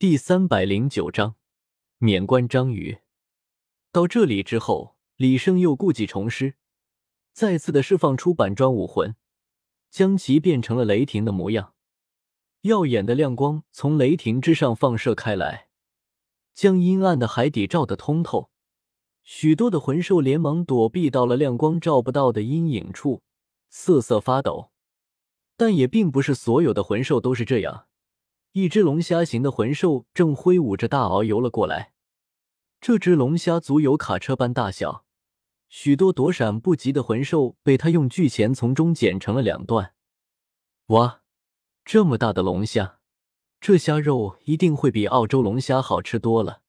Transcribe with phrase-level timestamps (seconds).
[0.00, 1.34] 第三百零九章，
[1.98, 3.00] 免关章鱼。
[3.92, 6.54] 到这里之后，李胜又故技重施，
[7.34, 9.14] 再次的释放出板砖武魂，
[9.90, 11.74] 将其变成了雷霆的模样。
[12.62, 15.68] 耀眼的亮光从雷霆之上放射开来，
[16.54, 18.48] 将阴暗的海底照得通透。
[19.22, 23.20] 许多的魂兽连忙躲避到了亮光照不到的阴影处，
[23.68, 24.70] 瑟瑟发抖。
[25.58, 27.88] 但也并不是所有的魂兽都是这样。
[28.52, 31.92] 一只龙虾形的魂兽正挥舞着大鳌游了过来。
[32.80, 35.04] 这只龙虾足有卡车般大小，
[35.68, 39.94] 许多躲闪不及的魂兽被他用巨钳从中剪成了两段。
[40.86, 41.22] 哇，
[41.84, 42.98] 这么大的龙虾，
[43.60, 46.62] 这虾肉一定会比澳洲龙虾好吃多了。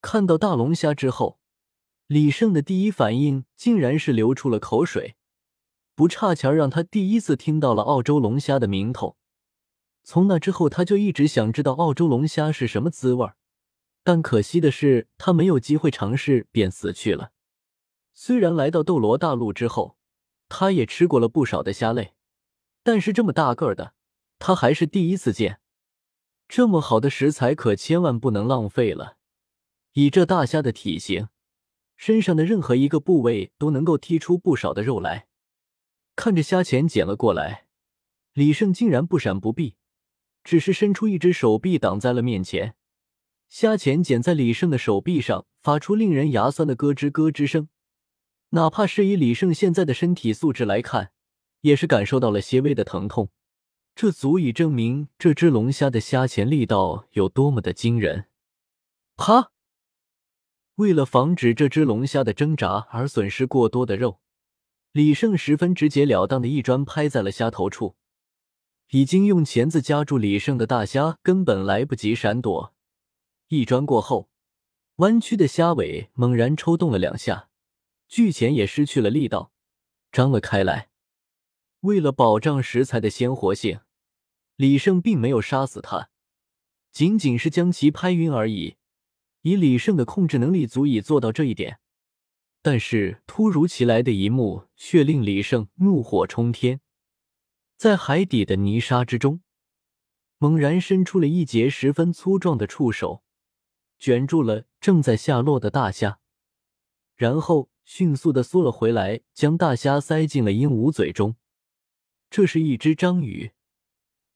[0.00, 1.40] 看到大龙虾之后，
[2.06, 5.16] 李胜的第一反应竟然是流出了口水，
[5.96, 9.16] 不差钱让他第一次听到了澳洲龙虾的名头。
[10.04, 13.36] 从那之后，他就一直想知道澳洲龙虾是什么滋味儿
[14.02, 17.32] 但可惜的是，他没有机会尝试，便死去了。
[18.12, 19.96] 虽然来到斗罗大陆之后，
[20.50, 22.12] 他也吃过了不少的虾类，
[22.82, 23.94] 但是这么大个儿的，
[24.38, 25.58] 他还是第一次见。
[26.46, 29.16] 这么好的食材，可千万不能浪费了。
[29.94, 31.28] 以这大虾的体型，
[31.96, 35.28] 身上的任何一个部位都能够剔出不少的肉来。
[36.14, 37.66] 看着虾钳捡了过来，
[38.34, 39.76] 李胜竟然不闪不避。
[40.44, 42.74] 只是伸出一只手臂挡在了面前，
[43.48, 47.68] 虾钳剪在李胜的手臂上，发出令人牙酸的咯吱咯吱声。
[48.50, 51.10] 哪怕是以李胜现在的身体素质来看，
[51.62, 53.30] 也是感受到了些微的疼痛。
[53.96, 58.26] 这足以证明这只龙虾的虾钳力道有多么的惊人。
[59.16, 59.50] 啪！
[60.74, 64.20] 为了防止这只龙虾的挣扎而损失过多的肉，
[64.92, 67.96] 李胜十分直截了当的一砖拍在了虾头处。
[68.94, 72.72] 已经用钳子夹住李胜的大虾根本来不及闪躲，
[73.48, 74.30] 一砖过后，
[74.98, 77.48] 弯曲的虾尾猛然抽动了两下，
[78.06, 79.50] 巨钳也失去了力道，
[80.12, 80.90] 张了开来。
[81.80, 83.80] 为了保障食材的鲜活性，
[84.54, 86.10] 李胜并没有杀死它，
[86.92, 88.76] 仅仅是将其拍晕而已。
[89.42, 91.80] 以李胜的控制能力，足以做到这一点。
[92.62, 96.80] 但是突如其来的一幕却令李胜怒火冲天。
[97.76, 99.42] 在海底的泥沙之中，
[100.38, 103.22] 猛然伸出了一截十分粗壮的触手，
[103.98, 106.18] 卷住了正在下落的大虾，
[107.16, 111.36] 然后迅速的缩了回来，将大虾塞进了鹦鹉嘴中。
[112.30, 113.52] 这是一只章鱼，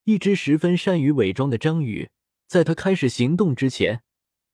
[0.04, 2.10] 一只十分善于伪装的章鱼。
[2.46, 4.02] 在他开始行动之前，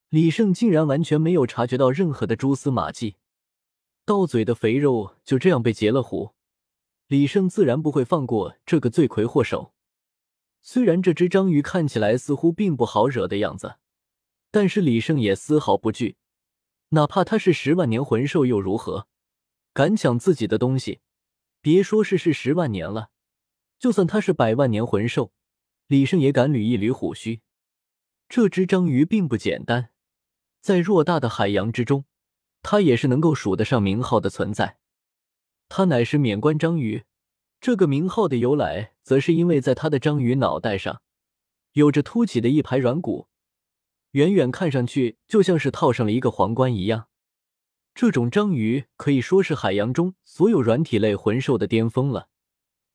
[0.09, 3.16] 李胜竟然完全没有察觉到任何的蛛丝马迹，
[4.05, 6.34] 到嘴的肥肉就这样被截了胡。
[7.06, 9.75] 李胜自然不会放过这个罪魁祸首。
[10.62, 13.76] 虽然这只章鱼看起来似乎并不好惹的样子，
[14.50, 16.16] 但是李胜也丝毫不惧。
[16.91, 19.06] 哪怕他是十万年魂兽又如何？
[19.75, 21.00] 敢抢自己的东西，
[21.60, 23.10] 别说是是十万年了，
[23.78, 25.32] 就算他是百万年魂兽，
[25.88, 27.42] 李胜也敢捋一捋虎须。
[28.28, 29.91] 这只章鱼并不简单，
[30.62, 32.06] 在偌大的海洋之中，
[32.62, 34.78] 它也是能够数得上名号的存在。
[35.69, 37.04] 它乃是免冠章鱼，
[37.60, 41.02] 这个名号的由来，则是因为在它的章鱼脑袋上，
[41.72, 43.28] 有着凸起的一排软骨，
[44.12, 47.08] 远远看上去就像是套上了一个皇冠一样。
[47.94, 52.28] 这种章鱼可以说是海洋中所有软体类魂兽的巅峰了，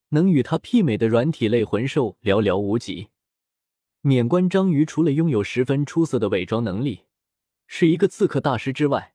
[0.10, 3.10] 能与它媲美的软体类魂兽寥寥无几。
[4.02, 7.06] 免冠章鱼除了拥有十分出色的伪装能力，
[7.68, 9.14] 是一个刺客大师之外，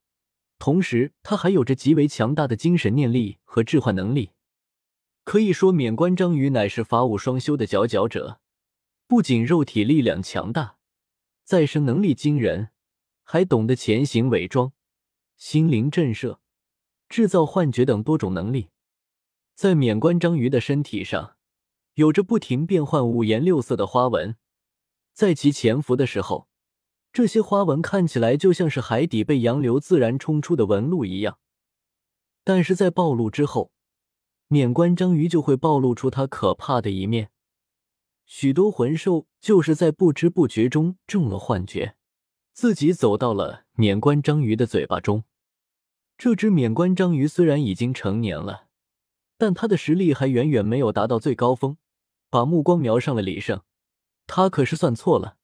[0.64, 4.30] 同时，他还有着极为强大的精神念力和置换能力，
[5.22, 8.40] 可以说免冠章鱼乃是法武双修的佼佼者。
[9.06, 10.78] 不仅肉体力量强大，
[11.44, 12.70] 再生能力惊人，
[13.22, 14.72] 还懂得潜行伪装、
[15.36, 16.38] 心灵震慑、
[17.10, 18.70] 制造幻觉等多种能力。
[19.54, 21.36] 在免冠章鱼的身体上，
[21.96, 24.36] 有着不停变换五颜六色的花纹，
[25.12, 26.48] 在其潜伏的时候。
[27.14, 31.38] 这些花纹看起来就像是海底被洋流自然冲出的纹路一样，
[32.42, 33.70] 但是在暴露之后，
[34.48, 37.30] 免冠章鱼就会暴露出它可怕的一面。
[38.26, 41.94] 许多魂兽就是在不知不觉中中了幻觉，
[42.52, 45.22] 自己走到了免冠章鱼的嘴巴中。
[46.18, 48.66] 这只免冠章鱼虽然已经成年了，
[49.38, 51.76] 但它的实力还远远没有达到最高峰。
[52.28, 53.62] 把目光瞄上了李胜，
[54.26, 55.36] 他可是算错了。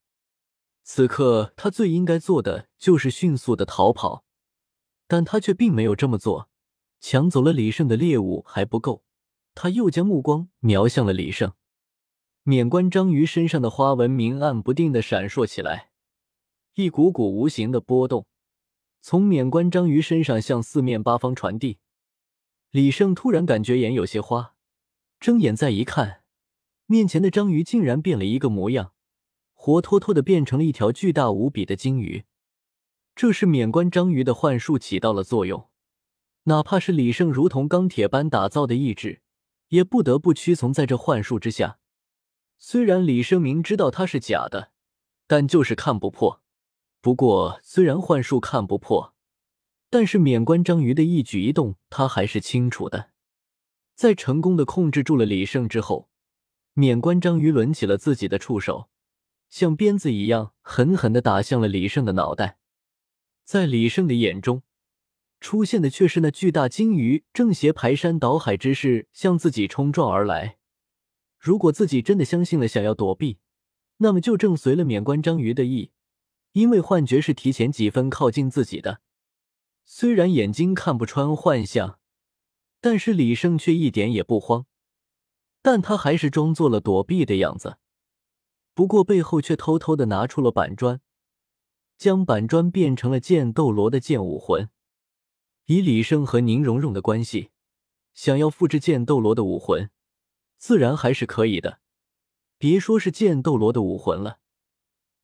[0.83, 4.25] 此刻，他最应该做的就是迅速的逃跑，
[5.07, 6.49] 但他却并没有这么做。
[7.01, 9.05] 抢走了李胜的猎物还不够，
[9.55, 11.53] 他又将目光瞄向了李胜。
[12.43, 15.91] 免冠章鱼身上的花纹明暗不定的闪烁起来，
[16.75, 18.27] 一股股无形的波动
[19.01, 21.79] 从免冠章鱼身上向四面八方传递。
[22.71, 24.55] 李胜突然感觉眼有些花，
[25.19, 26.23] 睁眼再一看，
[26.87, 28.93] 面前的章鱼竟然变了一个模样，
[29.63, 32.25] 活脱脱的变成了一条巨大无比的鲸鱼。
[33.15, 35.69] 这是免冠章鱼的幻术起到了作用，
[36.45, 39.21] 哪怕是李胜如同钢铁般打造的意志，
[39.69, 41.79] 也不得不屈从在这幻术之下。
[42.59, 44.71] 虽然李胜明知道它是假的，
[45.27, 46.41] 但就是看不破。
[47.03, 49.15] 不过，虽然幻术看不破。
[49.91, 53.11] 但是免冠章鱼的一举一动，他还是清楚的。
[53.95, 56.09] 在成功的控制住了李胜之后，
[56.73, 58.89] 免冠章鱼抡起了自己的触手，
[59.51, 62.59] 像鞭子一样狠狠的打向了李胜的脑袋。
[63.45, 64.63] 在李胜的眼中，
[65.41, 70.59] 出现的却是那巨大鲸鱼正携排山倒海之势向自己冲撞而来。
[71.39, 73.39] 如果自己真的相信了想要躲避，
[73.97, 75.91] 那么就正随了免冠章鱼的意，
[76.53, 79.01] 因为幻觉是提前几分靠近自己的。
[79.85, 81.99] 虽然眼睛看不穿幻象，
[82.81, 84.67] 但是李胜却一点也不慌，
[85.61, 87.79] 但他还是装作了躲避的样子，
[88.75, 91.01] 不过背后却偷偷的拿出了板砖，
[91.99, 94.71] 将板砖变成了剑斗罗的剑武魂。
[95.67, 97.51] 以李胜和宁荣荣的关系，
[98.15, 99.91] 想要复制剑斗罗的武魂，
[100.57, 101.81] 自然还是可以的。
[102.59, 104.39] 别说是剑斗罗的武魂了，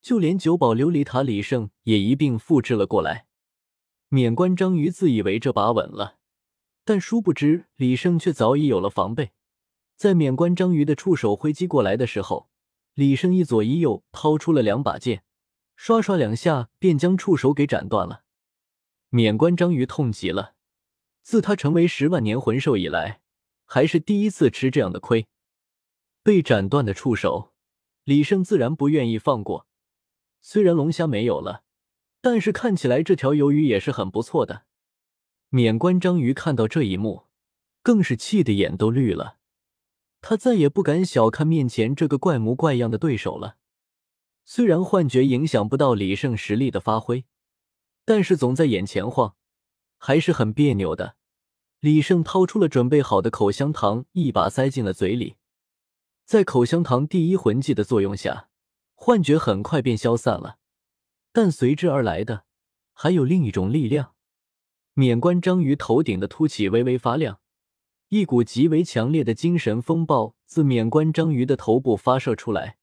[0.01, 3.27] 就连九宝琉璃塔，李胜也一并复制了过来。
[4.09, 6.17] 免冠章鱼自以为这把稳了，
[6.85, 9.31] 但殊不知李胜却早已有了防备。
[9.95, 12.49] 在免冠章鱼的触手挥击过来的时候，
[12.97, 15.23] 李胜一左一右掏出了两把剑，
[15.75, 18.23] 刷刷两下便将触手给斩断了。
[19.09, 20.55] 免冠章鱼痛极了，
[21.21, 23.21] 自他成为十万年魂兽以来，
[23.65, 25.27] 还是第一次吃这样的亏。
[26.23, 27.53] 被斩断的触手，
[28.03, 29.67] 李胜自然不愿意放过。
[30.41, 31.65] 虽然龙虾没有了。
[32.19, 34.63] 但是看起来这条鱿鱼也是很不错的。
[35.49, 37.27] 免冠章鱼看到这一幕，
[37.83, 39.36] 更是气得眼都绿了。
[40.21, 43.57] 他再也不敢小看面前这个怪模怪样的对手了。
[44.43, 47.25] 虽然幻觉影响不到李胜实力的发挥，
[48.05, 49.35] 但是总在眼前晃，
[49.97, 51.15] 还是很别扭的。
[51.79, 55.35] 李胜掏出了准备好的口香糖，一把塞进了嘴里。
[56.25, 58.49] 在口香糖第一魂技的作用下，
[58.95, 60.57] 幻觉很快便消散了。
[61.31, 62.45] 但随之而来的
[62.93, 64.13] 还有另一种力量。
[64.93, 67.39] 免冠章鱼头顶的凸起微微发亮，
[68.09, 72.77] 一股极为强烈的精神风暴自免冠章鱼的头部发射出来，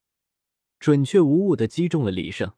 [0.79, 2.53] 准确无误的击中了李胜。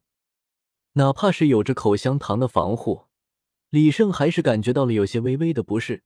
[0.93, 3.05] 哪怕是有着口香糖的防护，
[3.69, 6.03] 李胜还是感觉到了有些微微的不适，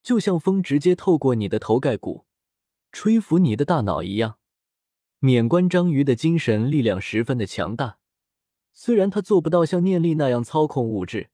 [0.00, 2.24] 就像风直接透过你的头盖骨，
[2.92, 4.38] 吹拂你的大脑一样。
[5.18, 7.98] 免冠章鱼的精神力量十分的强大。
[8.72, 11.30] 虽然他做不到像念力那样操控物质，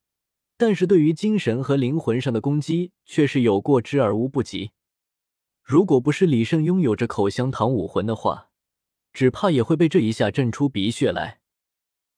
[0.60, 4.72] 但是对于精神和灵魂上的攻击却是有过之而无不及。
[5.62, 8.50] 如果不是李胜拥有着口香糖武魂的话，
[9.14, 11.39] 只怕也会被这一下震出鼻血来。